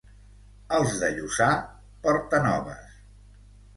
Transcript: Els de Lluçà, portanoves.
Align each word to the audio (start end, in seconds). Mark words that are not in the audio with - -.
Els 0.77 0.95
de 1.03 1.11
Lluçà, 1.17 1.49
portanoves. 2.07 3.01